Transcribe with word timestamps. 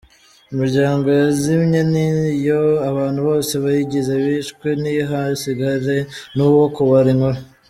Imiryango 0.53 1.07
yazimye 1.19 1.79
ni 1.91 2.05
iyo 2.37 2.61
abantu 2.89 3.19
bose 3.27 3.53
bayigize 3.63 4.13
bishwe 4.23 4.67
ntihasigare 4.81 5.97
n’uwo 6.35 6.65
kubara 6.77 7.09
inkuru. 7.15 7.37